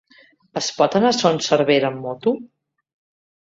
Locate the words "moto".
2.07-2.35